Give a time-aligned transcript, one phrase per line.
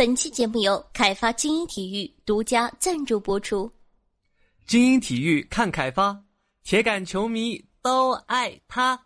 [0.00, 3.70] 本期节目由凯发精英体育独家赞助播出。
[4.66, 6.18] 精英体育看凯发，
[6.64, 8.98] 铁杆球迷都爱他。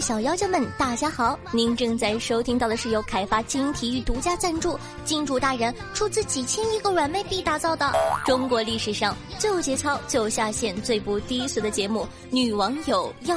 [0.00, 1.38] 小妖精们，大家好！
[1.52, 7.92] 您正在收听到的是由开发精英体育独家赞助，金主大人出资几千亿个软妹币打造的
[8.24, 13.36] 中国历史上最有节操、最下限、最不低俗的节目《女网友要》。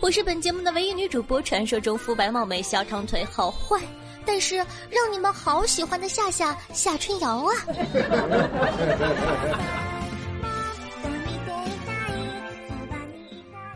[0.00, 3.78] 我是本节目的唯一女主播，传说中肤白貌美、小长腿、好坏，
[4.24, 7.52] 但是让你们好喜欢的夏夏夏春瑶啊！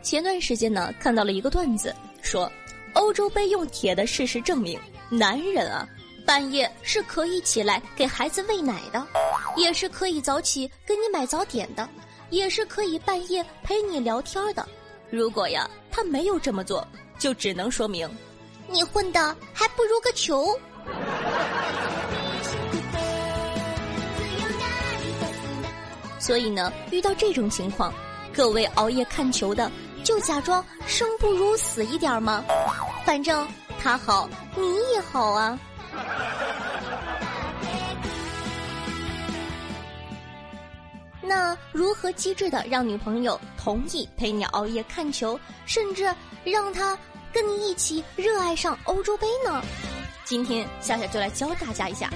[0.03, 2.51] 前段时间呢，看到了一个段子，说
[2.95, 4.81] 欧洲杯用铁的事实证明，
[5.11, 5.87] 男人啊，
[6.25, 9.07] 半夜是可以起来给孩子喂奶的，
[9.57, 11.87] 也是可以早起给你买早点的，
[12.31, 14.67] 也是可以半夜陪你聊天的。
[15.11, 16.87] 如果呀，他没有这么做，
[17.19, 18.09] 就只能说明，
[18.69, 20.59] 你混的还不如个球。
[26.19, 27.93] 所以呢，遇到这种情况，
[28.33, 29.71] 各位熬夜看球的。
[30.05, 32.45] 就假装生不如死一点吗？
[33.05, 33.49] 反正
[33.83, 35.59] 他好，你也好啊。
[41.23, 46.97] 那如何机智的让女朋友同意陪你熬夜看球，甚至让她
[47.33, 49.63] 跟你一起热爱上欧洲杯呢？
[50.25, 52.11] 今天夏夏就来教大家一下。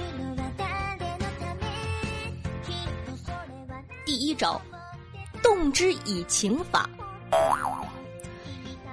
[4.05, 4.61] 第一招，
[5.41, 6.87] 动之以情法。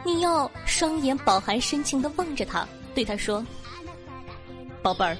[0.04, 3.44] 你要双眼饱含深情的望着他，对他说
[4.80, 5.16] ：“宝贝儿，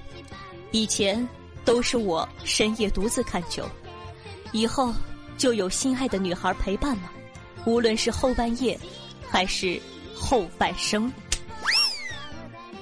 [0.70, 1.28] 以前
[1.64, 3.68] 都是我深夜独自看球，
[4.52, 4.94] 以后
[5.36, 7.10] 就有心爱的女孩陪伴了，
[7.64, 8.78] 无论是后半夜，
[9.28, 9.80] 还是
[10.14, 11.12] 后半生。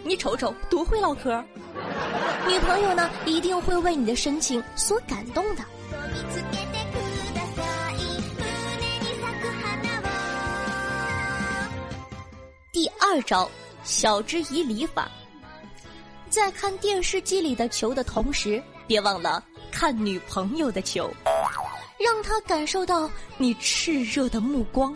[0.03, 1.43] 你瞅瞅，多会唠嗑！
[2.47, 5.65] 女朋友呢，一定会为你的深情所感动的。”
[13.14, 13.48] 二招，
[13.84, 15.08] 晓之以理法。
[16.28, 21.08] 在看电视机里的球的同时，别忘了看女朋友的球，
[21.97, 23.08] 让她感受到
[23.38, 24.92] 你炽热的目光。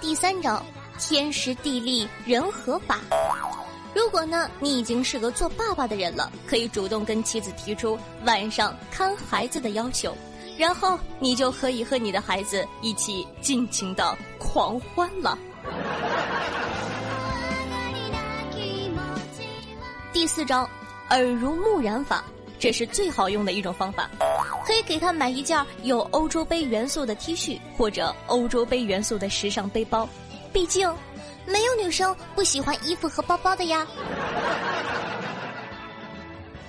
[0.00, 0.64] 第三招，
[0.98, 3.00] 天时地利人和法。
[3.94, 10.12] 如果呢，你已经是个做爸爸的人了，可以主动跟妻子提出晚上看孩子的要求，
[10.58, 15.38] 然后你就可以和你的孩子一起尽情的狂欢了。
[20.12, 20.68] 第四招，
[21.10, 22.24] 耳濡目染法，
[22.58, 24.10] 这是最好用的一种方法，
[24.66, 30.08] 可以给他买一件有欧洲杯元素的 T 恤或者欧洲杯元素的时尚背包，
[30.52, 30.92] 毕竟。
[31.46, 33.86] 没有女生不喜欢衣服和包包的呀。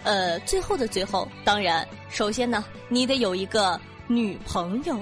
[0.04, 4.98] 呃，最后的最后，当然，首先呢，你得有一个女朋友。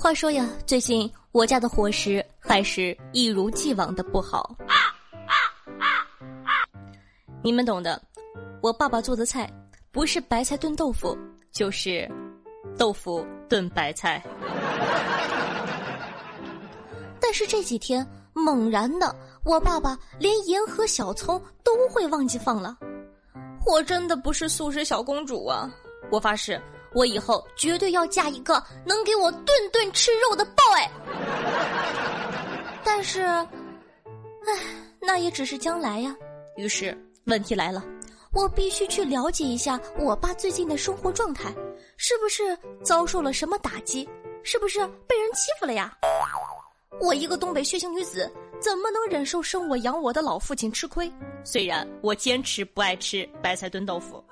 [0.00, 4.56] 话说呀，最近我家的伙食还是一如既往的不好。
[7.42, 8.00] 你们懂的，
[8.62, 9.46] 我爸爸做的菜
[9.90, 11.14] 不是白菜炖豆腐，
[11.52, 12.10] 就是
[12.78, 14.24] 豆腐炖白菜。
[17.20, 19.14] 但是这几天猛然的，
[19.44, 22.74] 我爸爸连盐和小葱都会忘记放了。
[23.66, 25.70] 我真的不是素食小公主啊！
[26.10, 26.58] 我发誓。
[26.92, 30.88] 我以后绝对要嫁一个能给我顿顿吃肉的 boy。
[32.84, 33.46] 但是，唉，
[35.00, 36.14] 那也只是将来呀。
[36.56, 37.84] 于是问题来了，
[38.32, 41.54] 我必须去了解一下我爸最近的生活状态，
[41.96, 44.08] 是不是遭受了什么打击？
[44.42, 45.92] 是不是被人欺负了呀？
[47.00, 51.10] 我一个东北血腥女子，怎么能忍受生我养我的老父亲吃亏？
[51.44, 54.22] 虽然我坚持不爱吃白菜炖豆腐。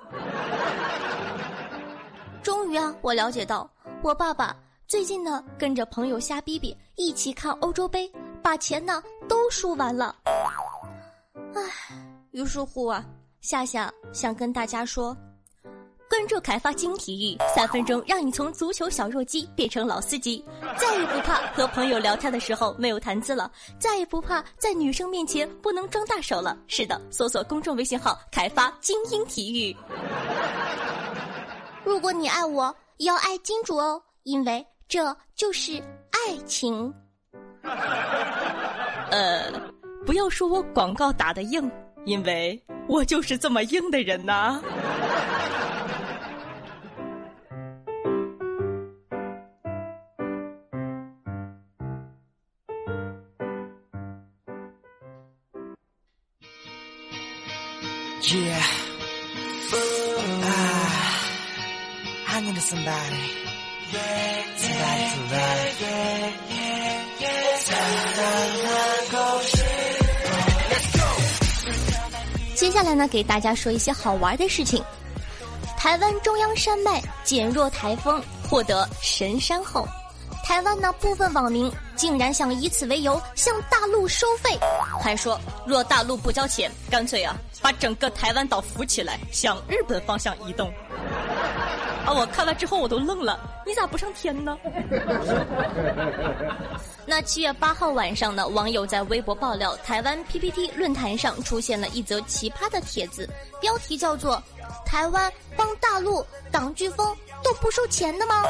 [2.49, 3.69] 终于啊，我了解到
[4.01, 4.55] 我爸爸
[4.87, 8.11] 最近呢跟着朋友瞎逼逼一起看欧洲杯，
[8.41, 10.15] 把钱呢都输完了。
[11.35, 11.61] 唉，
[12.31, 13.05] 于是乎啊，
[13.39, 15.15] 夏夏想跟大家说，
[16.09, 20.43] 关注凯发精英体育，三分钟让你从足球小弱鸡变成老司机，
[20.75, 26.57] 再也不怕和朋友聊天的时候没有谈资了，再也不怕在女生面前不能装大手了。
[26.65, 29.77] 是的，搜索公众微信号“凯发精英体育”。
[31.83, 35.81] 如果你爱我，要爱金主哦，因为这就是
[36.11, 36.93] 爱情。
[39.11, 39.51] 呃，
[40.05, 41.69] 不要说我广告打的硬，
[42.05, 44.61] 因为我就是这么硬的人呐。
[72.79, 74.81] 下来呢，给大家说一些好玩的事情。
[75.77, 79.85] 台湾中央山脉减弱台风，获得神山后。
[80.45, 84.57] 台湾呢，部分网民竟然想以此为由向大陆收费，
[85.01, 90.71] 还说若大陆不交钱，干脆啊把整个台湾岛浮起来，向日本方向移动。
[92.09, 92.11] 啊！
[92.11, 94.57] 我看完之后我都愣了，你咋不上天呢？
[97.05, 103.29] 那七月八号晚上呢，网友在微博爆料，台湾 PPT 论坛上出现了一则奇葩的帖子，
[103.61, 104.41] 标题叫做
[104.85, 107.15] “台湾帮大陆挡飓风”。
[107.41, 108.43] 都不收钱的吗？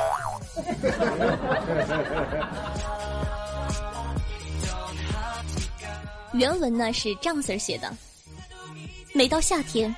[6.33, 7.88] 原文呢是这样子写的：
[9.13, 9.95] 每到夏天，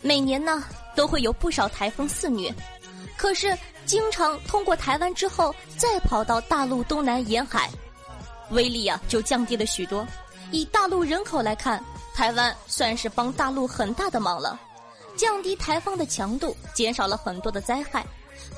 [0.00, 0.64] 每年呢
[0.96, 2.50] 都会有不少台风肆虐，
[3.20, 7.68] 可是经常通过台湾之后再跑到大陆东南沿海，
[8.48, 10.06] 威力啊就降低了许多。
[10.50, 11.84] 以大陆人口来看，
[12.14, 14.58] 台湾算是帮大陆很大的忙了，
[15.18, 18.02] 降低台风的强度，减少了很多的灾害。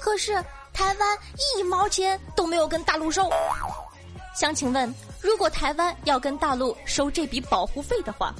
[0.00, 0.34] 可是
[0.72, 1.18] 台湾
[1.58, 3.28] 一毛钱都没有跟大陆收，
[4.36, 8.32] 想请问，如果台湾要跟大陆收这笔保护费的话，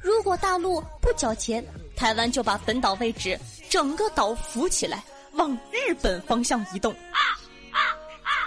[0.00, 1.66] 如果大陆不缴钱，
[1.96, 3.36] 台湾就把本岛位置
[3.68, 5.02] 整个岛浮起来，
[5.36, 6.94] 往日本方向移动。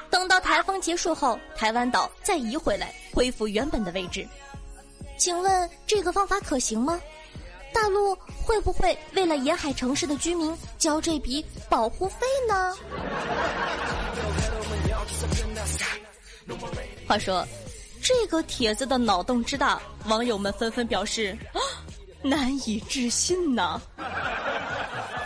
[0.09, 4.27] 等到台风结束后，台湾岛再移回来，恢复原本的位置。
[5.17, 6.99] 请问这个方法可行吗？
[7.71, 12.75] 大陆会不会为了沿海城市的居民交这笔保护费呢？
[17.07, 17.47] 话说，
[18.01, 21.37] 这个帖子的脑洞之大，网友们纷纷表示
[22.23, 23.79] 难以置信呐。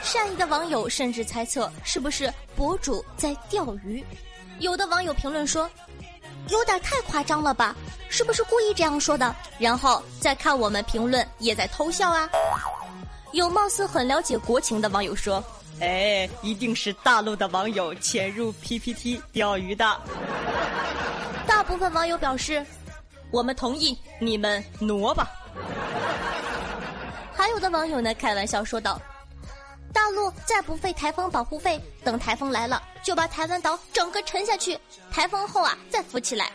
[0.03, 4.03] 善意的网友甚至猜测是不是博主在钓鱼，
[4.59, 5.69] 有的网友评论说。
[6.49, 7.73] 有点太夸张了吧？
[8.09, 9.33] 是不是故意这样说的？
[9.57, 12.29] 然后再看我们评论，也在偷笑啊。
[13.31, 15.41] 有貌似很了解国情的网友说
[15.79, 19.85] ：“哎，一定是大陆的网友潜入 PPT 钓鱼的。”
[21.47, 22.63] 大部分网友表示
[23.31, 25.31] ：“我们同意，你们挪吧。”
[27.33, 29.01] 还有的网友呢，开玩笑说道。
[29.93, 34.77] 大陆再不费台风保护费，等台风来了就把台湾岛整个沉下去，
[35.11, 36.51] 台风后啊再浮起来。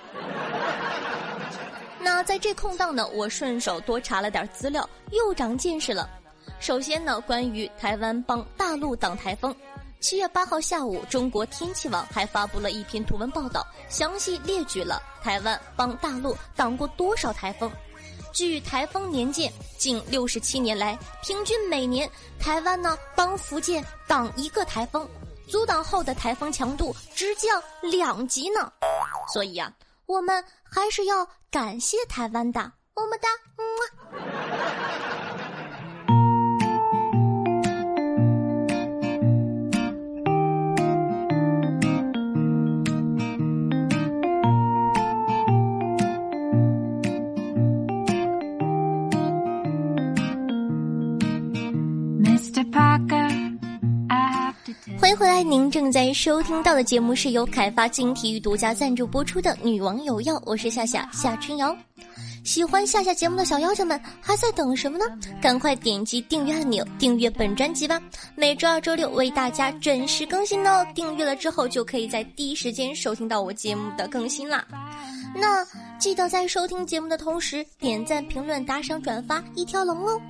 [2.00, 6.08] 那在这空档呢，我顺手多查了点资料，又长见识了。
[6.60, 9.54] 首先呢，关于台湾帮大陆挡台风，
[10.00, 17.70] 七月八号下午，中国天气网还发布了一篇图文报道，详细列举了台湾帮大陆挡过多少台风。
[18.38, 25.04] 据台风年鉴，近六十七年来，平均每年台湾呢帮福建挡一个台风，
[25.48, 28.72] 阻挡后的台风强度直降两级呢。
[29.32, 29.72] 所以啊，
[30.06, 32.60] 我们还是要感谢台湾的，
[32.94, 35.17] 么么哒，么。
[55.00, 61.76] 欢迎回来，您正在收听到的节目是由凯发金体育独家赞助播出的《女王有药》，我是夏夏夏春瑶。
[62.44, 65.04] 喜欢夏夏节目的小妖精们还在等什么呢？
[65.40, 68.00] 赶快点击订阅按钮，订阅本专辑吧！
[68.34, 70.86] 每周二、周六为大家准时更新哦。
[70.94, 74.64] 订阅了之后，就可以在第一时间收听到我节目的更新啦。
[75.34, 75.66] 那
[75.98, 80.20] 记得在收听节目的同时，点赞、评论、打赏、转发一条龙哦。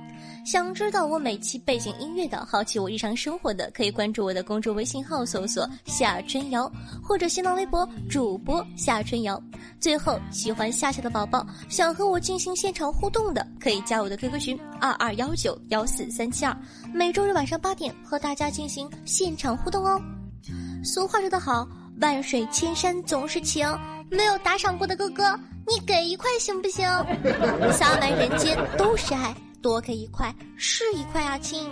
[0.51, 6.67] 想知道我每期背景音乐的，好奇我日常生活的，可以关注我的公众微信号，搜索夏春瑶，
[7.03, 9.39] 或者新浪微博主播夏春瑶。
[9.79, 16.57] 最后，喜欢夏夏的宝宝，想和我进行现场互动的，可以加我的 QQ 群二二幺九幺四三七二，
[16.91, 20.01] 每周日晚上八点和大家进行现场互动哦。
[20.83, 21.67] 俗话说得好，
[22.01, 23.67] 万水千山总是情，
[24.09, 26.89] 没有打赏过的哥哥，你给一块行不行？
[27.71, 29.31] 洒满人间都是爱。
[29.61, 31.67] 多给一块是一块啊，亲。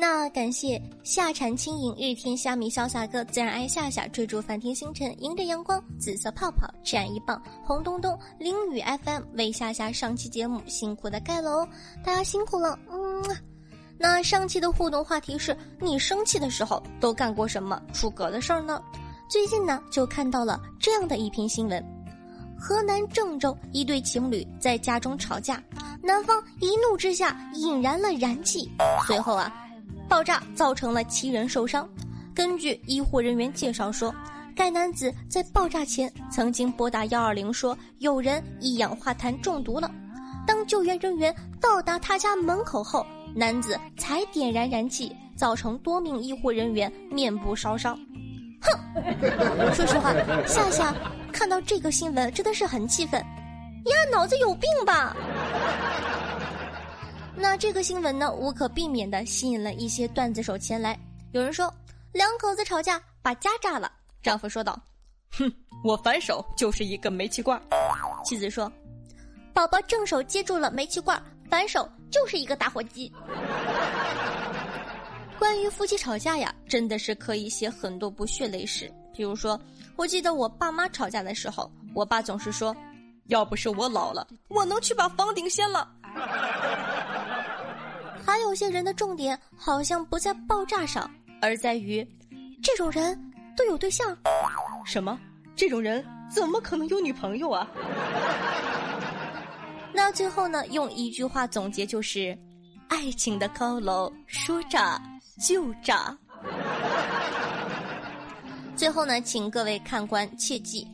[0.00, 11.66] 那感谢夏蝉轻盈、日天虾米、潇洒哥、自然爱夏夏、追逐梵天星辰、迎着阳光、紫色泡泡、这样一棒、红东东、淋雨 FM 为夏夏上期节目辛苦的盖楼，
[12.04, 12.78] 大家辛苦了。
[12.90, 13.24] 嗯，
[13.98, 18.80] 那上期的互动话题是你生气的时候都干过什么出格的事儿呢？
[19.28, 21.84] 最近呢就看到了这样的一篇新闻。
[22.58, 25.62] 河南郑州一对情侣在家中吵架，
[26.02, 28.68] 男方一怒之下引燃了燃气，
[29.06, 29.52] 随后啊，
[30.08, 31.88] 爆炸造成了七人受伤。
[32.34, 34.14] 根据医护人员介绍说，
[34.54, 39.90] 该男子在爆炸前曾经拨打幺二零说有人一氧化碳中毒了。
[40.46, 47.96] 当救援人员到达他家门口后，男子才点燃燃气，造成多名医护人员面部烧伤。
[48.60, 48.70] 哼，
[49.74, 50.12] 说实话，
[50.46, 50.94] 夏夏
[51.38, 55.16] 看到这个新闻真的是很气愤，呀，脑子有病吧？
[57.36, 60.98] 那这个新闻呢，无可避免的吸引了一些段子手前来。
[61.30, 61.72] 有人说，
[62.10, 63.92] 两口子吵架把家炸了。
[64.20, 64.76] 丈夫说道
[65.38, 65.48] ：“哼，
[65.84, 67.62] 我反手就是一个煤气罐。”
[68.26, 68.70] 妻子说
[69.54, 73.12] ：“宝宝正手接住了煤气罐，反手就是一个打火机。”
[75.38, 78.92] 关于夫妻吵架呀，真的是可以写很多部血泪史。
[79.14, 79.60] 比如说，
[79.98, 82.74] 我记得我爸妈吵架的时候，我爸总是说
[83.26, 85.90] ：“要不是我老了，我能去把房顶掀了。”
[88.24, 91.10] 还有些人的重点好像不在爆炸上，
[91.42, 92.06] 而在于
[92.62, 93.20] 这种人
[93.56, 94.16] 都有对象。
[94.86, 95.18] 什么？
[95.56, 97.66] 这种人怎么可能有女朋友啊？
[99.92, 100.64] 那最后呢？
[100.68, 102.38] 用一句话总结就是：
[102.88, 104.96] 爱情的高楼说炸。
[105.40, 106.18] 就炸！
[108.78, 110.86] 最后呢，请各位看官切记：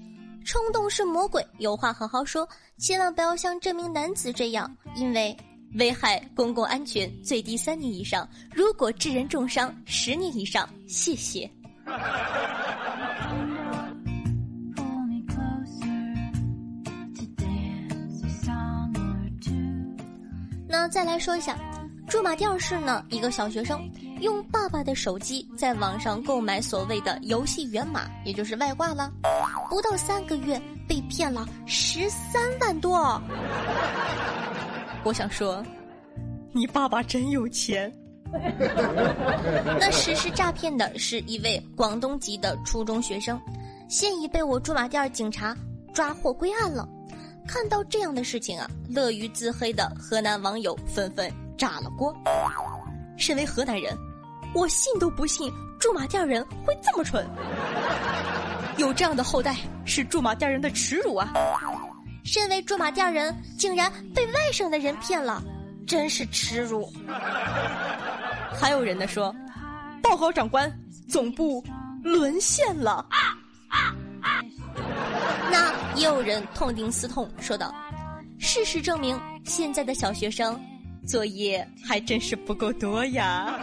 [0.43, 2.49] 冲动是魔鬼，有话好好说，
[2.79, 5.37] 千万不要像这名男子这样，因为
[5.75, 10.67] 危害公共安全，最低三年以上；如果致人重伤，十年以上。
[10.89, 11.49] 谢谢。
[20.67, 21.55] 那再来说一下。
[22.07, 23.91] 驻马店市呢，一个小学生
[24.25, 29.13] 用爸爸的手机在网上购买所谓的游戏源码，也就是外挂了，
[29.69, 33.21] 不到三个月被骗了十三万多。
[35.05, 35.63] 我想说，
[36.53, 37.93] 你爸爸真有钱。
[39.79, 43.39] 那实施诈骗的是一位广东籍的初中学生，
[43.91, 45.55] 现已被我驻马店警察
[45.93, 46.89] 抓获归案了。
[47.47, 51.31] 看到这样的事情啊，乐于自黑的河南网友纷纷。
[51.57, 52.13] 炸了锅！
[53.17, 53.97] 身为河南人，
[54.55, 57.29] 我信都不信驻马店人会这么蠢。
[58.77, 61.33] 有这样的后代是驻马店人的耻辱啊！
[62.25, 65.43] 身为驻马店人，竟然被外省的人骗了，
[65.87, 66.91] 真是耻辱。
[68.59, 69.35] 还有人呢说，
[70.03, 70.73] 报告长官，
[71.09, 71.63] 总部
[72.03, 73.07] 沦陷了。
[73.11, 73.37] 啊
[73.69, 74.41] 啊啊
[75.51, 77.75] 那也有人痛定思痛，说道
[78.39, 80.59] ：“事实证明，现在的小学生。”
[81.07, 83.55] 作业还真是不够多呀！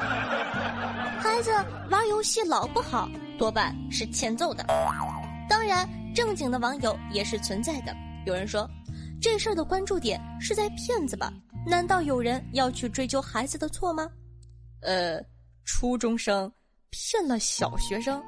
[1.22, 1.52] 孩子
[1.92, 4.66] 玩游戏老不好，多半是欠揍的。
[5.48, 7.96] 当然，正经的网友也是存在的。
[8.26, 8.68] 有人说，
[9.22, 11.32] 这事儿的关注点是在骗子吧？
[11.64, 14.10] 难道有人要去追究孩子的错吗？
[14.82, 15.22] 呃，
[15.64, 16.52] 初中生
[16.90, 18.20] 骗了小学生，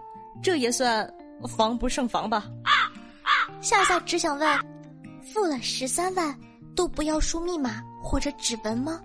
[0.43, 1.11] 这也算
[1.47, 2.45] 防不胜防吧？
[3.59, 4.59] 夏夏只想问，
[5.33, 6.39] 付了十三万
[6.75, 7.81] 都不要输密码？
[8.03, 9.01] 或者指纹吗？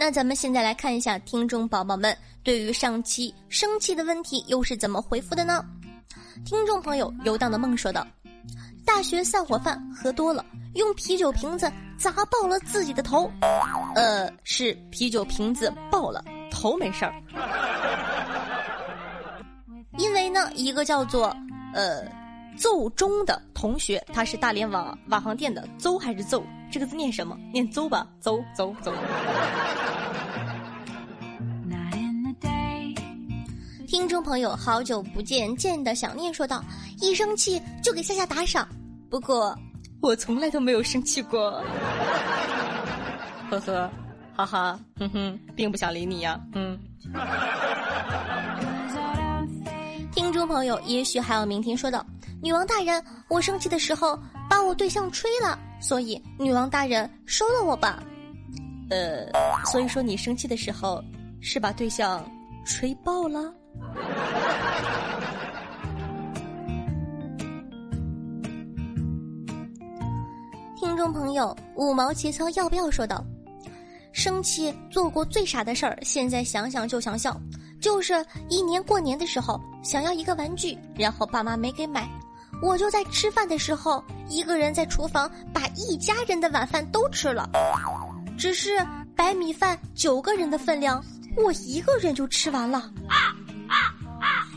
[0.00, 5.64] 那咱们现在来看一下听众宝宝们对于上期生气的问题又是怎么回复的呢？
[6.44, 8.06] 听众朋友游荡的梦说道
[8.86, 13.28] ：“大学散伙饭喝多了，用啤酒瓶子砸爆了自己的头。”
[13.96, 17.12] 呃，是啤酒瓶子爆了，头没事儿。
[19.98, 21.36] 因为呢，一个叫做
[21.74, 22.04] 呃
[22.56, 26.40] 邹中的同学，他是大连网瓦航店的邹还是邹？
[26.70, 27.36] 这个字念什么？
[27.52, 28.92] 念邹吧，邹邹邹。
[33.86, 36.62] 听众朋友，好久不见，见的想念说道
[37.00, 38.68] ：“一生气就给夏夏打赏。”
[39.10, 39.58] 不过，
[40.02, 41.50] 我从来都没有生气过。
[43.50, 43.90] 呵呵，
[44.36, 46.38] 哈哈，哼哼，并不想理你呀。
[46.54, 46.78] 嗯。
[50.12, 52.04] 听众朋友，也许还有明天说道
[52.42, 54.20] ：“女王大人，我生气的时候
[54.50, 58.02] 把我对象吹了，所以女王大人收了我吧。”
[58.90, 59.26] 呃，
[59.66, 61.04] 所以说你生气的时候
[61.40, 62.24] 是把对象
[62.64, 63.52] 吹爆了。
[70.80, 73.22] 听众朋友，五毛节操要不要说道？
[74.12, 77.38] 生气做过最傻的事儿，现在想想就想笑。
[77.80, 82.08] 就是一年过年的时候，想要一个玩具，然后爸妈没给买，
[82.60, 87.48] 我就在吃饭的时候，一个人在厨房把一家人的晚饭都吃了。
[88.36, 88.84] 只是
[89.16, 91.02] 白米饭九个人的分量，
[91.36, 92.90] 我一个人就吃完了。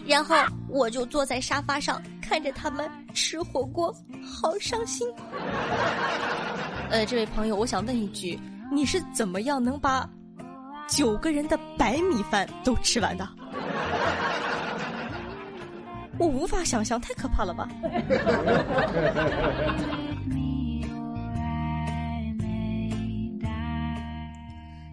[0.05, 0.35] 然后
[0.67, 3.93] 我就坐在沙发上看着他们吃火锅，
[4.23, 5.07] 好伤心。
[6.89, 8.39] 呃，这位朋友，我想问一句，
[8.71, 10.09] 你是怎么样能把
[10.87, 13.27] 九个人的白米饭都吃完的？
[16.21, 17.67] 我无法想象，太可怕了吧！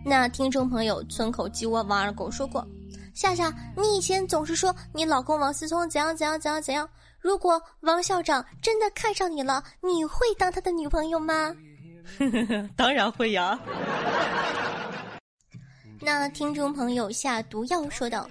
[0.06, 2.66] 那听众朋友，村口鸡窝王二狗说过。
[3.12, 6.88] 夏夏，你以前总是说你老公王思聪怎样怎样怎样怎样。
[7.20, 11.54] 如果王校长真的看上你了，你会当他的女朋友吗？
[12.74, 13.60] 当然会呀。
[16.00, 18.26] 那听众朋友下毒药说道：“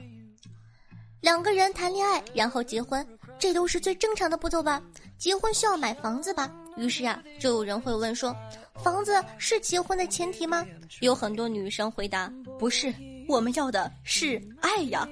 [1.27, 3.05] 两个人谈恋爱，然后结婚，
[3.37, 4.81] 这都是最正常的步骤吧？
[5.17, 6.49] 结婚需要买房子吧？
[6.77, 8.33] 于是啊，就有人会问说，
[8.75, 10.65] 房子是结婚的前提吗？
[11.01, 12.93] 有很多女生回答，不是。”
[13.27, 15.05] 我们要的是爱呀，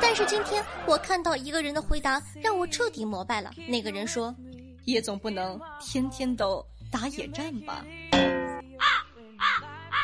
[0.00, 3.50] 但是今天我看到一个人的回答让我彻底膜拜了。
[3.66, 4.32] 那个人说
[4.86, 7.84] ：“也总不能天天都打野战吧？”
[8.78, 8.86] 啊
[9.36, 9.46] 啊
[9.90, 9.98] 啊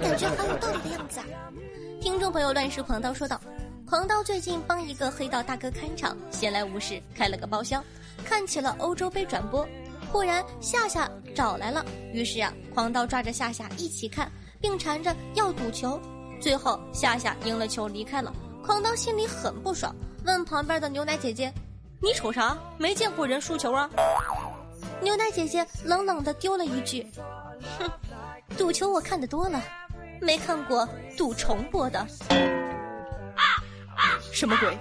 [0.00, 1.52] 感觉很有道理的样子啊！
[2.02, 3.40] 听众朋友乱世狂刀说道
[3.86, 7.82] ：“狂刀最近帮一个黑道大哥看场，闲来无事开了个包厢，
[8.24, 9.64] 看起了欧洲杯转播。
[10.10, 14.28] 忽然夏夏找来了，于是啊，狂刀抓着夏夏一起看。”
[14.60, 16.00] 并缠着要赌球，
[16.40, 18.32] 最后夏夏赢了球离开了。
[18.64, 21.52] 狂刀心里很不爽，问旁边的牛奶姐姐
[22.02, 22.58] ：“你瞅啥？
[22.78, 23.88] 没见过人输球啊？”
[25.00, 27.06] 牛奶姐姐冷冷的丢了一句
[27.78, 27.88] ：“哼，
[28.58, 29.62] 赌球我看的多了，
[30.22, 32.06] 没看过赌重播的。”
[34.32, 34.78] 什么鬼？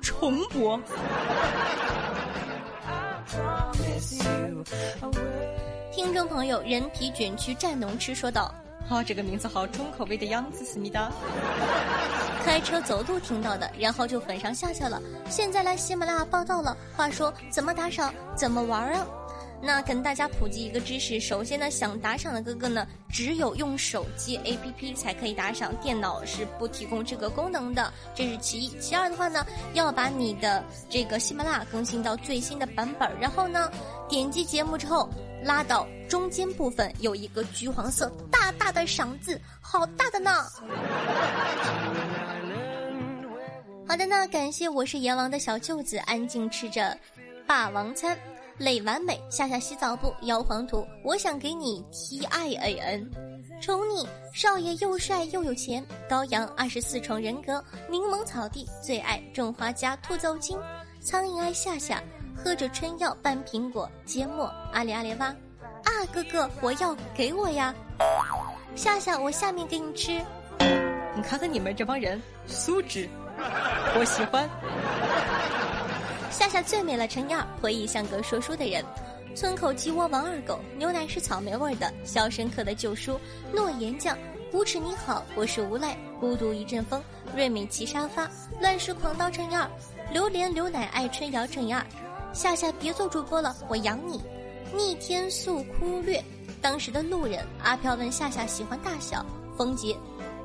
[0.00, 0.80] 重播？
[5.92, 8.54] 听众朋友，人皮卷曲战浓吃说道。
[8.90, 11.10] 哦，这个名字好重口味的样子，思密达。
[12.44, 15.00] 开车走路听到的，然后就粉上下下了。
[15.30, 16.76] 现在来喜马拉雅报道了。
[16.94, 19.06] 话说怎么打赏，怎么玩啊？
[19.64, 27.92] 那跟大家普及一个知识：首先呢，想打赏的哥哥呢，只有用手机 APP 才可以打赏，电脑是不提供这个功能的。
[28.14, 28.68] 这是其一。
[28.78, 33.70] 其二的话呢，要把你的这个喜马拉雅更新到最新的版本，然后呢，
[34.08, 35.08] 点击节目之后。
[35.44, 40.30] 拉到中间部分有一个橘黄色大大的赏字，好大的呢！
[43.86, 46.96] 好的，那感谢我是阎王的小舅子，安静吃着
[47.46, 48.18] 霸王餐，
[48.58, 50.14] 累完美，下下洗澡不？
[50.22, 53.10] 摇黄图，我想给你 T I A N，
[53.60, 60.58] 宠你少爷又帅又有钱，高阳二十四重人格，柠檬草地最爱种花加兔走金，
[61.00, 62.02] 苍蝇爱夏夏。
[62.36, 67.72] 喝着春药拌苹果，缄默阿里阿里哇，啊哥哥我要给我呀，
[68.74, 70.20] 夏夏我下面给你吃，
[71.14, 74.50] 你看看你们这帮人素质，我喜欢。
[76.34, 78.84] 夏夏最美了，陈燕回忆像个说书的人，
[79.36, 83.20] 村口鸡窝王二狗，牛奶是草莓味的，肖申克的旧书，
[83.52, 84.18] 诺言酱，
[84.52, 87.00] 无耻你好，我是无赖，孤独一阵风，
[87.36, 88.28] 瑞美骑沙发，
[88.60, 89.70] 乱世狂刀陈燕
[90.10, 91.86] 榴莲牛奶爱春瑶陈燕
[92.32, 94.20] 夏夏别做主播了，我养你。
[94.74, 96.20] 逆天诉枯略，
[96.60, 99.24] 当时的路人阿飘问夏夏喜欢大小。
[99.56, 99.96] 风杰，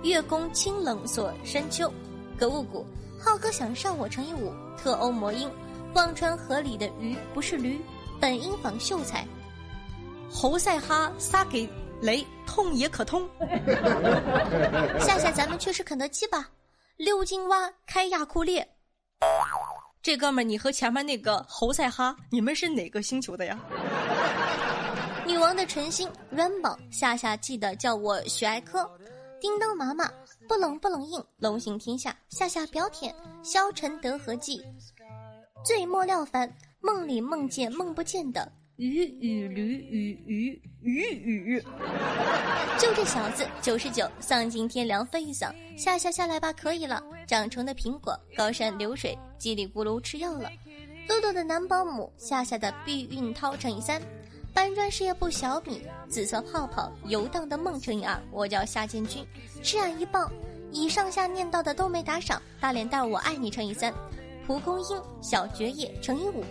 [0.04, 1.91] 月宫清冷锁山丘。
[2.38, 2.86] 格物谷，
[3.19, 4.54] 浩哥想上我乘以五。
[4.78, 5.49] 特欧魔音，
[5.93, 7.80] 忘川河里的鱼不是驴。
[8.21, 9.25] 本应仿秀才。
[10.30, 11.69] 侯赛哈撒给
[12.02, 13.25] 雷，痛也可通。
[14.99, 16.49] 夏夏，咱们去吃肯德基吧。
[16.97, 18.67] 溜金蛙开亚库列。
[20.02, 23.58] 这哥们儿，你和前面那个侯赛哈，你们是哪个星球的呀？
[25.25, 28.89] 女王的晨星 Rainbow，夏夏记得叫我许艾科。
[29.39, 30.12] 叮当妈妈，
[30.47, 34.62] 不冷不冷硬，龙行天下，夏夏表舔，消沉得何计？
[35.63, 41.63] 醉末料凡，梦里梦见梦不见的鱼与驴与鱼鱼鱼。
[42.80, 47.04] 就这小子九十九，丧尽天良飞一丧，下下下来吧，可以了。
[47.28, 50.50] 长成的苹果，高山流水，叽里咕噜吃药了。
[51.08, 54.02] 露露的男保姆，夏夏的避孕套乘以三，
[54.54, 59.26] 搬砖事业部小米，紫色泡泡游荡的梦乘以二，我叫夏建军，
[59.62, 60.32] 吃俺一棒。
[60.72, 63.93] 以上下念到的都没打赏，大脸蛋我爱你乘以三，
[64.50, 66.44] 蒲公英小蕨叶乘以五。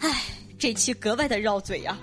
[0.00, 0.20] 唉，
[0.58, 1.96] 这期格外的绕嘴呀。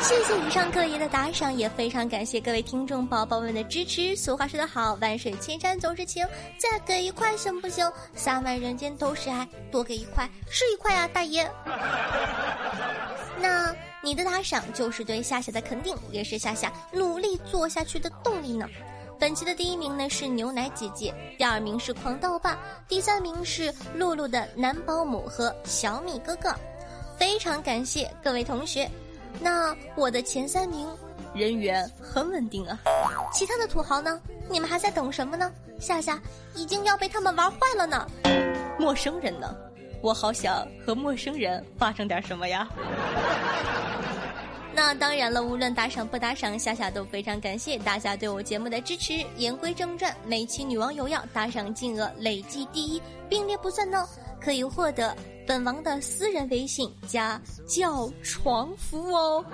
[0.00, 4.16] 谢谢以上各爷的打赏，也非常感谢各位听众宝宝们的支持。
[4.16, 6.26] 俗话说得好，万水千山总是情，
[6.56, 7.86] 再给一块行不行？
[8.14, 11.46] 三万人间都是爱，多给一块是一块啊，大爷。
[13.38, 13.70] 那
[14.02, 18.66] 你的打赏就是对夏夏的肯定，也是夏夏努力做下去的动力呢。
[19.18, 26.54] 本期的第一名呢是牛奶姐姐，第二名是狂盗爸，第三名是露露的男保姆和小米哥哥。
[27.18, 28.88] 非常感谢各位同学。
[29.40, 30.86] 那我的前三名
[31.34, 32.78] 人缘很稳定啊，
[33.32, 34.20] 其他的土豪呢？
[34.50, 35.50] 你们还在等什么呢？
[35.80, 36.20] 夏夏
[36.54, 38.06] 已经要被他们玩坏了呢。
[38.78, 39.54] 陌生人呢？
[40.02, 42.68] 我好想和陌生人发生点什么呀。
[44.76, 49.14] 那当然了，无论打赏不打赏，夏夏都非常感谢大家对我节目的支持。
[49.38, 54.06] 言归正传，每期女王有药打赏金额累计第一，并列不算呢，
[54.38, 55.16] 可以获得。
[55.46, 59.44] 本王的私人微信加叫床服务哦，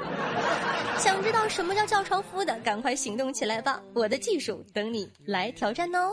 [0.99, 3.81] 想知道什么叫叫床服务的，赶快行动起来吧！
[3.95, 6.11] 我的技术等你来挑战哦。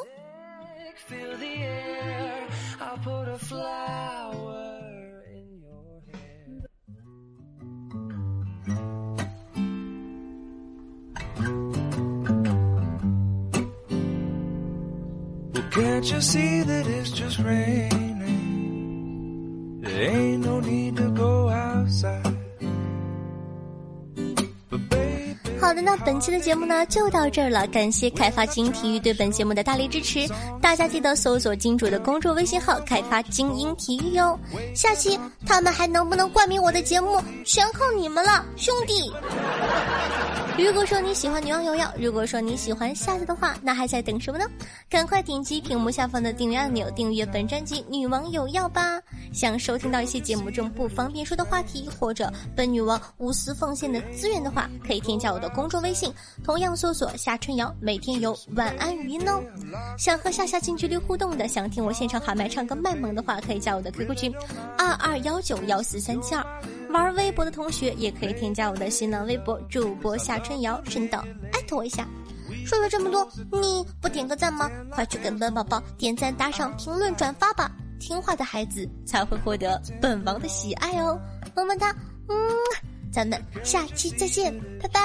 [15.72, 17.90] Can't you see that it's just raining?
[19.82, 22.36] There ain't no need to go outside.
[25.62, 27.68] 好的，那本期的节目呢就到这儿了。
[27.68, 30.28] 感谢开发精英体育对本节目的大力支持，
[30.62, 34.40] 大家记得搜索金主的公众微信号“开发精英体育”哟。
[34.74, 39.12] 下期他们还能不能冠名我的节目，全靠你们了，兄弟。
[40.62, 44.46] 如果说你喜欢女王有药，如果说你喜欢夏夏的话，那还在等什么呢？
[44.90, 49.02] 赶快点击屏幕下方的订阅按钮，订阅本专辑《女王有药》吧。
[49.32, 56.14] 想收听到一些节目中不方便说的话题，或者本女王无私奉献的资源的话，可以添加我的公众微信，
[56.44, 59.42] 同样搜索夏春瑶，每天有晚安语音哦。
[59.98, 64.34] 想和夏夏近距离互动的，想听我现场喊麦唱歌卖萌的话，可以加我的 QQ 群
[64.78, 66.46] 二二幺九幺四三七二。
[66.92, 72.08] 玩微博的同学也可以添加我的新浪微博主播夏春瑶，顺道艾特我一下。
[72.66, 74.70] 说了这么多，你不点个赞吗？
[74.92, 77.72] 快去跟本宝宝点赞、打赏、评论、转发吧！
[78.00, 81.20] 听话的孩子才会获得本王的喜爱哦，
[81.56, 81.96] 么么哒，
[82.28, 82.36] 嗯，
[83.12, 85.00] 咱们下期再见，拜拜。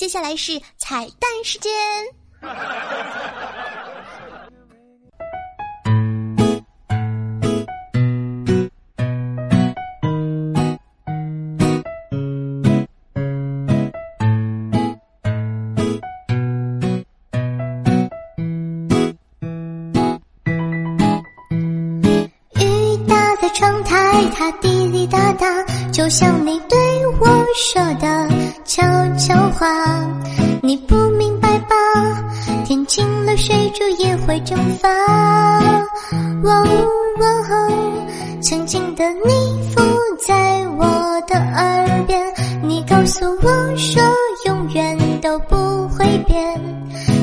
[0.00, 1.70] 接下来是彩蛋时间。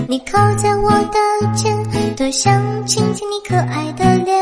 [0.07, 1.19] 你靠在我的
[1.55, 1.75] 肩，
[2.15, 4.35] 多想亲亲你可爱的脸。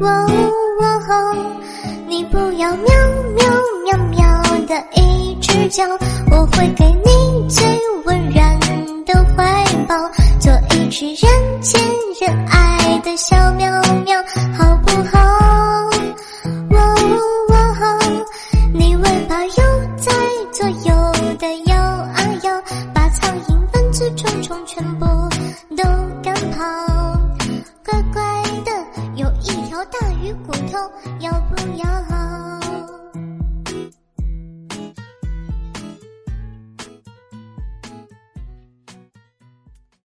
[0.00, 0.26] 哦
[1.08, 1.36] 哦，
[2.08, 2.86] 你不要喵
[3.36, 3.44] 喵
[3.84, 5.84] 喵喵的一直叫，
[6.30, 7.64] 我会给你最
[8.04, 8.58] 温软
[9.04, 9.94] 的怀抱，
[10.40, 11.80] 做一只人见
[12.20, 13.70] 人爱的小喵